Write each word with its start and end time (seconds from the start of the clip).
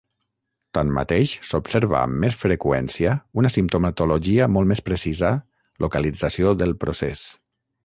Tanmateix, 0.77 1.33
s'observa 1.49 1.99
amb 1.99 2.17
més 2.23 2.37
freqüència 2.45 3.13
una 3.43 3.53
simptomatologia 3.57 4.49
molt 4.55 4.73
més 4.73 4.83
precisa 4.89 5.31
localització 5.87 6.59
del 6.65 6.77
procés. 6.87 7.25